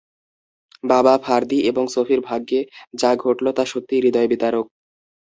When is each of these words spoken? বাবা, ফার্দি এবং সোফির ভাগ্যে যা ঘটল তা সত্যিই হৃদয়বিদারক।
বাবা, 0.83 1.13
ফার্দি 1.17 1.59
এবং 1.61 1.83
সোফির 1.87 2.21
ভাগ্যে 2.21 2.59
যা 2.93 3.11
ঘটল 3.23 3.45
তা 3.51 3.63
সত্যিই 3.65 4.03
হৃদয়বিদারক। 4.03 4.65